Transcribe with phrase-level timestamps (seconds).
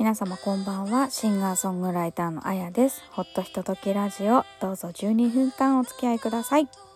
[0.00, 1.10] 皆様こんばんは。
[1.10, 3.02] シンガーソングライターのあやです。
[3.10, 4.44] ほっとひとときラジオ。
[4.60, 6.89] どうぞ12分間お付き合いください。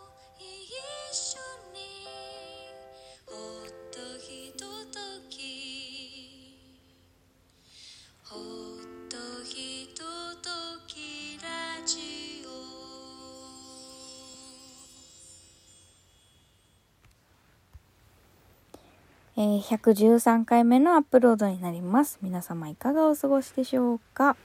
[19.37, 22.21] えー113回目のアップロードになります。
[22.23, 24.37] 皆様いかがお過ごしでしょうか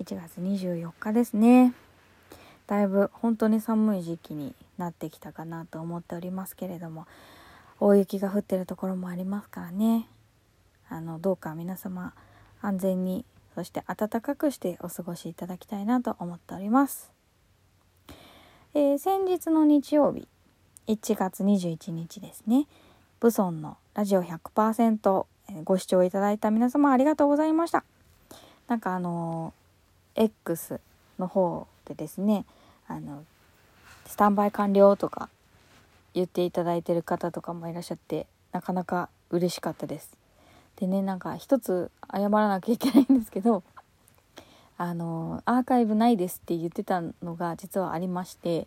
[0.00, 1.74] ？1月24日ですね。
[2.68, 7.08] だいぶ本当に寒い時期になってきたかなと思っておりますけれども
[7.80, 10.06] 大雪が降ってるところもありますからね。
[10.88, 12.12] あのどうか皆様
[12.62, 13.24] 安全に
[13.56, 17.10] そして暖かくしてお過ごしいただきたいなと思っております、
[18.74, 20.28] えー先日の日曜日
[20.86, 22.68] 1月21日ですね。
[23.24, 25.24] ブソンのラジオ100%
[25.64, 27.82] ご視聴いただいた皆様ありがとうございました。
[28.68, 29.54] なんかあの
[30.14, 30.78] X
[31.18, 32.44] の方でですね
[32.86, 33.24] あの
[34.04, 35.30] スタンバイ完了とか
[36.12, 40.10] 言っていただいてる方とかもいらっしゃってなかなか嬉しかったです。
[40.76, 43.62] でねなんか一つ謝らなきゃいけないんですけど
[44.76, 48.66] あのアーカイブないですって言ってたのが実はありまして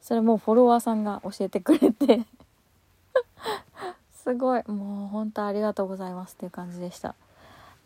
[0.00, 2.22] それもフォロワーさんが教えてくれて
[4.22, 4.62] すごい。
[4.68, 7.16] もう本当ありがとうございますっていう感じでした。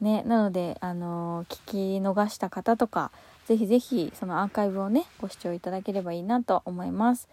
[0.03, 3.11] ねなのであの聞き逃した方とか
[3.47, 7.29] ぜひぜひそのアーカイブをねご視聴いただければいいなと思います。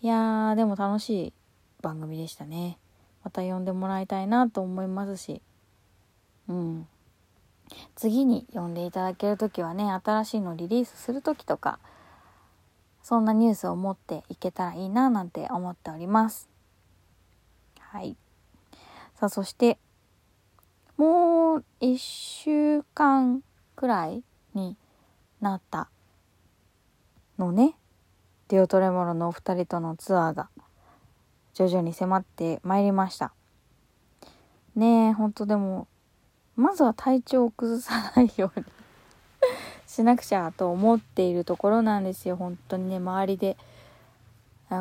[0.00, 1.32] いやーでも楽しい
[1.82, 2.78] 番組でしたね。
[3.22, 5.42] また呼んでもらいたいなと思いますし。
[6.48, 6.88] うん。
[7.94, 11.78] 次に呼んでいただける時はね新しいのリリースする時とか
[13.02, 16.53] そんなニュースを持っていけたらいいななんて思っております。
[17.94, 18.16] はい。
[19.14, 19.78] さあそして
[20.96, 23.40] もう1週間
[23.76, 24.76] くらいに
[25.40, 25.88] なった
[27.38, 27.76] のね。
[28.48, 30.48] デオトレモロのお二人とのツアーが
[31.54, 33.32] 徐々に迫ってまいりました。
[34.74, 35.86] ねえほんとでも
[36.56, 38.66] まずは体調を崩さないように
[39.86, 42.34] しなくちゃと思っているところなんですよ。
[42.34, 43.56] 本当にね周りで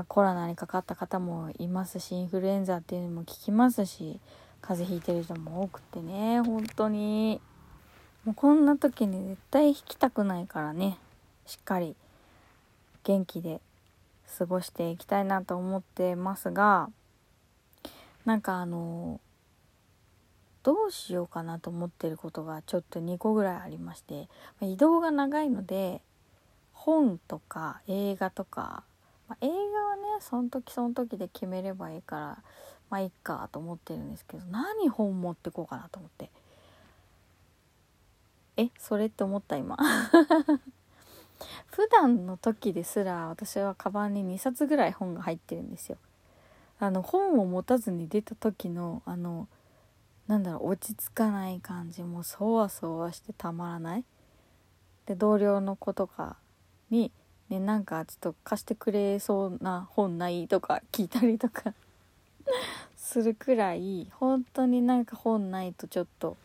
[0.07, 4.19] コロナにかかった方もいますしインフルエンザっていうのも聞きますし
[4.61, 7.39] 風邪ひいてる人も多くてね本当に。
[8.25, 10.97] もうこんな時に絶対引きたくないからね
[11.45, 11.95] しっかり
[13.03, 13.59] 元気で
[14.37, 16.89] 過ごしていきたいなと思ってますが
[18.25, 19.19] なんかあの
[20.63, 24.29] どうしようかなと思ってることがちょっと2個ぐらいありまして
[24.61, 26.01] 移動が長いので
[26.71, 28.83] 本とか映画とか、
[29.27, 32.43] まあ映画はねその時その時で決めればいいから
[32.89, 36.29] まあいいかと思ってるんですけど何本持ってこうかなと思って。
[38.55, 39.77] えそれって思った今？
[41.67, 45.97] 普段の時ですら私はカバンに2冊ぐらい本が入ってるんですよ。
[46.79, 49.47] あの本を持たずに出た時のあの
[50.27, 54.05] なんだろう落ち着かない感じもそわそわしてたまらない。
[55.05, 56.37] で同僚の子とか
[56.89, 57.11] に
[57.59, 61.73] 「ねなんかちょっと貸してくれそうな本ない?」とか聞いたりとか
[62.97, 66.35] するくらい本当になんか本ないとちょっと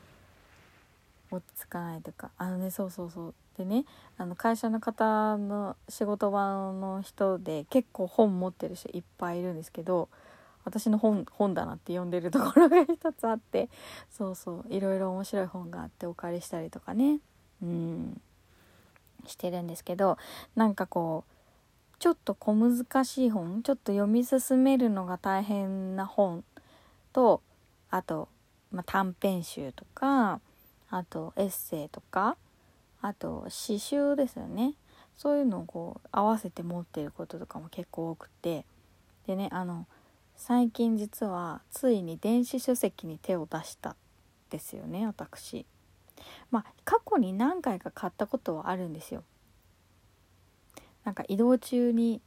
[1.31, 2.31] 落ち着かないとか。
[2.39, 3.35] あのねそうそうそう。
[3.57, 3.85] でね
[4.17, 10.09] あの会社の方の仕事場の人で結構本持ってる人いっぱいいるんですけど
[10.65, 13.69] 私の本本棚って呼んでるところが一つあって
[14.11, 17.19] そうそういろいろ面白い本があってお借りしたりとかね。
[17.61, 18.21] うん。
[19.27, 20.19] してるんですけど
[20.57, 21.33] なんかこう
[21.99, 26.45] ちょっと小難しい本ちょっと読み進めるのが大変な本
[27.13, 27.43] と
[27.91, 28.29] あと、
[28.71, 30.41] まあ、短編集とか
[30.91, 32.37] あとエッセイとか
[33.03, 34.75] あと詩集ですよね。
[35.17, 38.65] そういうのをこう合わせて持ってることとかも結構多くて。
[39.27, 39.87] でねあの
[40.37, 43.97] 最近実はついに電子書籍に手を出した
[44.51, 45.67] ですよね私。
[46.51, 49.25] まあ過去に何回か買ったことはあるんですよ。
[51.05, 52.21] なんか移動中に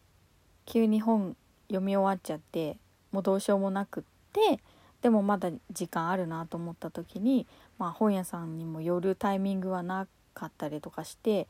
[0.65, 1.35] 急に本
[1.67, 2.77] 読み終わっちゃって
[3.11, 4.03] もうどうしようもなくっ
[4.33, 4.59] て
[5.01, 7.47] でもまだ時間あるなと思った時に、
[7.77, 11.47] まあ、本屋さんにも寄るタイミングはなかったりとかして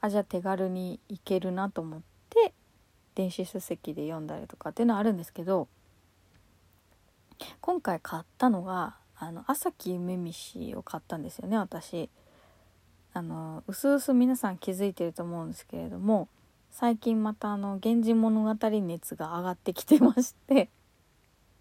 [0.00, 2.52] あじゃあ手軽に行けるなと思って
[3.14, 5.68] 電子書籍で読んだりとかっていうのはあるんですけど
[7.60, 12.10] 今回買ったのがあの朝木梅飯を買ったんですよね私。
[13.14, 16.28] あのうすうす皆さん気づいてると思うんですけれども
[16.70, 20.68] 最近またあの「源氏物語」熱が上がってきてまして。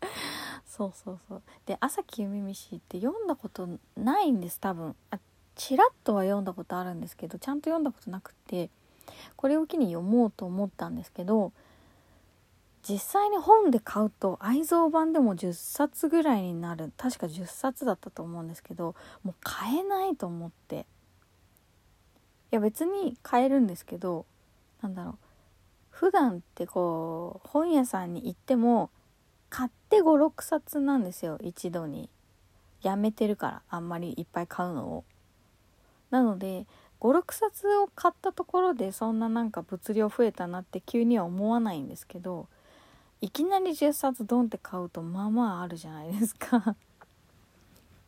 [0.65, 1.41] そうそうそう。
[1.67, 4.95] で朝木梅飯って読んだことないんです多分。
[5.11, 5.19] あ
[5.53, 8.71] ちらっとは読んだことあるんですけどちゃんと読んだことなくて
[9.35, 11.51] これを機に読もうと思ったんですけど
[12.87, 16.91] 実際に本で買うと愛蔵版でも10冊ぐらいになる。
[16.97, 20.85] 確か10冊だったと思うんですけどもう買えないと思って。
[22.51, 24.25] いや別に買えるんですけど
[24.81, 25.15] なんだろう。
[25.89, 28.89] 普段ってこう本屋さんに行っても
[29.49, 31.37] 買って56冊なんですよ。
[31.41, 32.09] 一度に。
[32.81, 35.03] やめてるからあんまりいっぱい買うのを。
[36.09, 36.65] なので
[36.99, 42.47] 56冊を買ったところでそんななんか物量増えたなって急には思わないんですけど
[43.21, 46.75] いきなり10冊ドンって買うとまあまああるじゃないですか。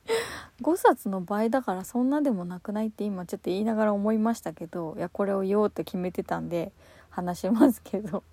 [0.61, 6.73] 5冊の倍だからそんなでもなくないって今ちょっと言いながら思いましたけどいやこれを言おうと決めてたんで
[7.09, 8.23] 話しますけど。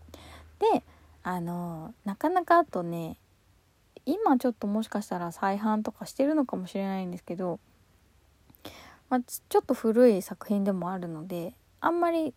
[0.60, 0.84] で
[1.22, 3.18] あのなかなかあとね
[4.04, 7.58] 今ちょっともしかしたら再販とかしてるのかもしれないんですけど、
[9.08, 12.34] まあ、ちょっと古い作品でもあるのであんまり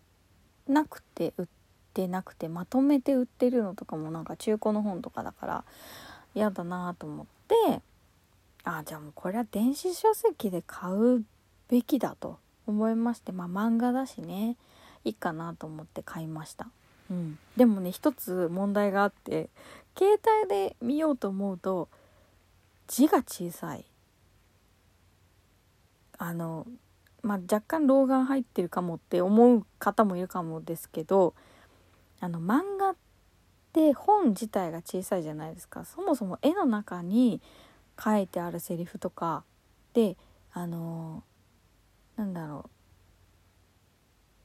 [0.67, 1.60] なくて売って
[1.93, 5.63] てなくてまとめて売ってるのとかもなんか中古の本とかだから
[6.33, 7.81] 嫌だなと思って
[8.63, 11.23] あじゃあもうこれは電子書籍で買う
[11.67, 14.55] べきだと思いましてまあ漫画だしね
[15.03, 16.67] いいかなと思って買いました、
[17.09, 19.49] うん、でもね一つ問題があって
[19.97, 21.89] 携帯で見ようと思うと
[22.87, 23.85] 字が小さい。
[26.17, 26.67] あの
[27.23, 31.33] まあ、若干老眼入ってるかもって思う方もいるかもですけど
[32.21, 32.95] あの漫画っ
[33.73, 37.41] て本自体が小さいじゃないですかそもそも絵の中に
[38.01, 39.43] 書いてあるセリフとか
[39.93, 40.15] で
[40.53, 41.23] あの
[42.15, 42.69] なんだろう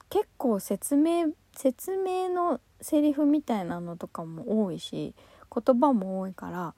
[0.08, 5.14] 結構説明説明のセリフみたいなのとかも多いし
[5.54, 6.74] 言葉も多いから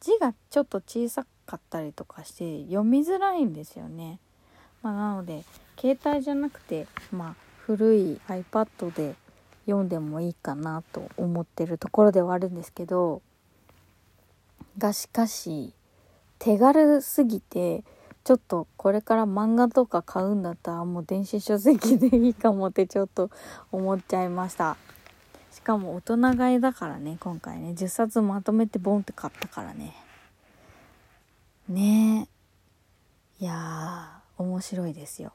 [0.00, 4.18] 字がちょっと小さかったりとかして読みづらいんですよね。
[4.82, 5.44] まあ、なので
[5.80, 9.14] 携帯じゃなくて、まあ、古い iPad で
[9.66, 13.22] 読んでもいいかなと思ってるところではあるんですけど
[14.78, 15.72] がしかし
[16.38, 17.84] 手軽すぎて
[18.24, 23.30] ちょっとこれから漫画とか買うんだったらもう電子書籍でいいかもってちょっと
[23.70, 24.76] 思っちゃいました。
[25.52, 27.70] しかも大人買いだからね今回ね。
[27.70, 29.94] 10冊まとめてボンって買ったからね。
[31.68, 32.28] ね。
[33.40, 35.32] えいやー面白いですよ。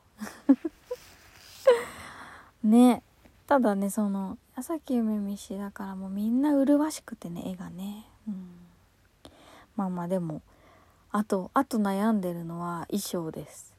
[2.63, 3.03] ね。
[3.49, 8.47] ただねその朝木梅飯だからもうみんな麗しくてね絵がね、うん、
[9.75, 10.43] まあまあでも
[11.11, 13.73] あとあと悩んでるのは衣装です。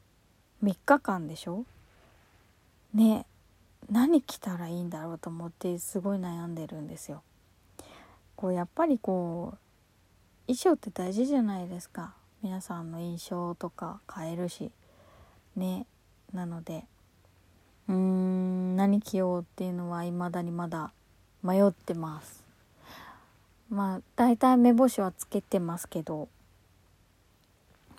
[0.61, 1.63] 3日間でしょ？
[2.93, 3.25] ね。
[3.89, 7.23] 何着たらいいんだろうと思ってすごい悩んでるんですよ。
[8.35, 9.57] こうやっぱりこう
[10.47, 12.13] 衣装って大事じゃないですか。
[12.43, 14.69] 皆さんの印象とか変えるし。
[15.55, 15.85] ね。
[16.33, 16.83] なので
[17.91, 20.91] うーん何着ようっていうのは未だにまだ
[21.43, 22.43] 迷ってます。
[23.69, 26.27] まあ大体目星はつけてますけど。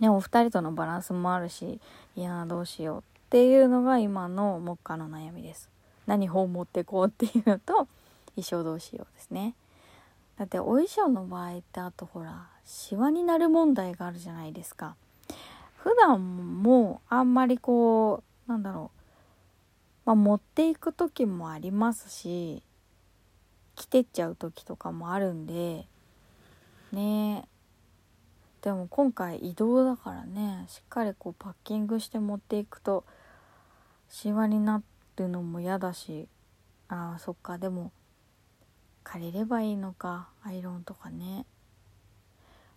[0.00, 1.78] でも2人とのバランスもあるし
[2.16, 5.68] いやどうしようっていうのが今の目下の悩みです。
[6.06, 7.86] 何本持ってこうっていうのと
[8.34, 9.54] 衣装どうしようですね。
[10.38, 14.96] だってお衣装の場合ってあとほらシワになる問題があるじゃないですか。
[15.76, 19.01] 普段もあんまりこうなんだろう
[20.04, 22.62] まあ、持っていく時もありますし
[23.76, 25.86] 着てっちゃう時とかもあるんで
[26.92, 27.46] ね。
[28.62, 33.04] でも今回移動だからねしっかりこうパッキングして持っていくと
[34.08, 34.82] シワにな
[35.16, 36.28] るのも嫌だし
[36.88, 37.90] あーそっかでも
[39.02, 41.44] 借りればいいのかアイロンとかね、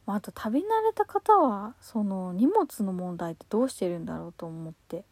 [0.08, 5.06] まあ、あと旅慣れた方はその荷物の問題ってどうしてるんだろうと思って。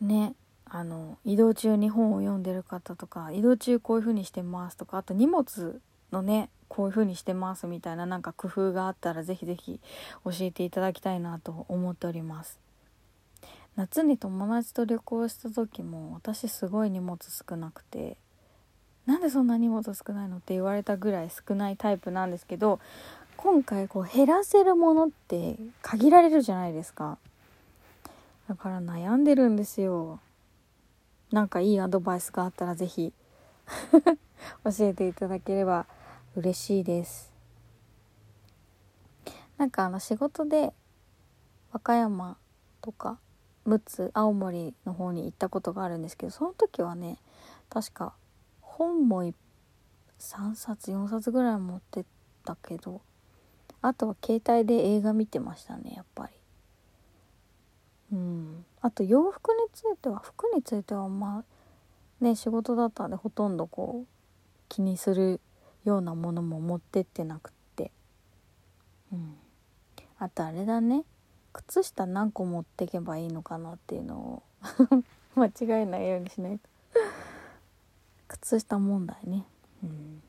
[0.00, 0.34] ね
[0.64, 5.80] あの移動中に本を読んでる方とか移動中こういう風にしてますとかあと荷物
[6.12, 9.80] のねこういう風にしてますみたいななんか工夫があったら是非是非
[10.24, 12.58] 教えていただきたいなと思っております。
[13.76, 18.16] 夏に友達と旅行した時も私すごい荷物少なくて
[19.04, 22.80] なんでそんな荷物少ないのって言われたぐらい少ないタイプなんですけど
[23.36, 27.18] 今回こう減らせるものって限られるじゃないですか。
[28.48, 30.20] だから悩んでるんですよ。
[31.32, 33.12] なんかいいアドバイスがあったら是非
[34.64, 35.86] 教えていただければ
[36.36, 37.32] 嬉しいです。
[39.56, 40.72] なんかあの仕事で
[41.72, 42.36] 和歌山
[42.80, 43.18] とか
[43.66, 47.18] 陸奥青森の方に行ったことがあるんですけどその時はね
[47.68, 48.14] 確か
[48.60, 52.04] 本も3冊4冊ぐらい持ってっ
[52.44, 53.00] たけど
[53.82, 56.35] あとは携帯で映画見てましたねやっぱり。
[58.12, 58.64] うん。
[58.80, 61.44] あと洋服については服についてはま
[62.20, 64.06] あね仕事だったんでほとんどこう
[64.68, 65.40] 気にする
[65.84, 67.90] ようなものも持ってってなくって。
[69.12, 69.36] うん。
[70.18, 71.04] あとあれだね。
[71.52, 74.42] 靴下何個持ってけばいいのかなっていうのを
[75.36, 76.68] 間違えないようにしないと。
[78.28, 79.46] 靴下問題ね。
[79.82, 80.22] うん。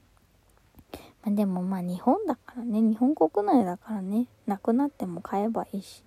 [1.23, 2.81] まあ、でもまあ日本だからね。
[2.81, 4.27] 日本国内だからね。
[4.45, 6.03] なくなっても買えばいいし、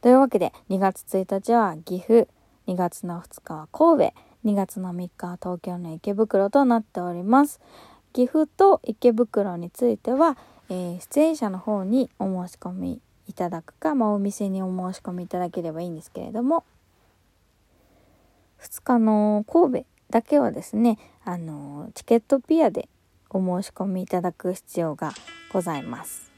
[0.00, 2.28] というわけで2月1日は岐阜
[2.66, 7.60] 2月の2日は神戸2月の3日は東京の池袋となっております
[8.12, 10.36] 岐阜と池袋については、
[10.68, 16.64] えー、出演者の方にお申し込みいただくか、まあ、お店にお申し込みいただければいいんですけれども
[18.60, 22.88] 2日の神戸だけはですねあのチケットピアで
[23.30, 25.12] お申し込みいただく必要が
[25.52, 26.29] ございます。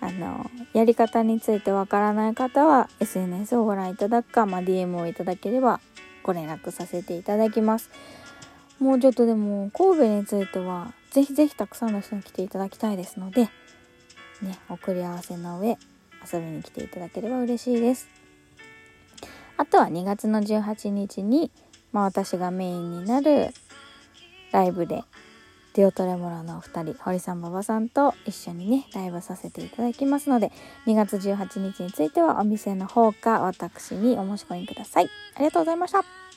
[0.00, 5.80] あのやり方についてわからない方は SNS をご覧いただくか、まあ、DM をいただければ
[6.22, 7.90] ご連絡させていただきます。
[8.78, 13.48] もうちょっとでも神戸についてはぜひぜひたくさんの人に来ていただきたいですので、
[14.40, 15.76] ね、送り合わせの上
[16.32, 18.08] 遊びに来ていただければ嬉しいです。
[19.56, 21.50] あとは2月の18日に、
[21.92, 23.48] まあ、私がメインになる
[24.52, 25.02] ライブで
[25.74, 30.50] デオトレモラのお二人堀さん馬場さんと一緒にねライブさせていただきますので
[30.86, 35.10] 2月18日についてはお店の方か私にお申し込みください。
[35.34, 36.27] ありがとうございました。